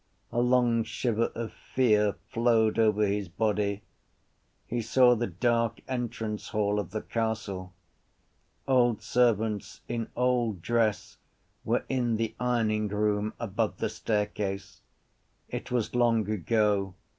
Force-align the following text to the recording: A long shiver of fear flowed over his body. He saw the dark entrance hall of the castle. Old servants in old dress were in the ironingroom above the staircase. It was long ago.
A 0.31 0.39
long 0.39 0.83
shiver 0.83 1.31
of 1.35 1.53
fear 1.53 2.15
flowed 2.29 2.79
over 2.79 3.05
his 3.05 3.29
body. 3.29 3.83
He 4.65 4.81
saw 4.81 5.13
the 5.13 5.27
dark 5.27 5.79
entrance 5.87 6.47
hall 6.49 6.79
of 6.79 6.89
the 6.89 7.03
castle. 7.03 7.75
Old 8.67 9.03
servants 9.03 9.81
in 9.87 10.09
old 10.15 10.63
dress 10.63 11.19
were 11.63 11.83
in 11.87 12.15
the 12.17 12.33
ironingroom 12.39 13.33
above 13.39 13.77
the 13.77 13.89
staircase. 13.89 14.81
It 15.49 15.69
was 15.69 15.93
long 15.93 16.27
ago. 16.27 16.95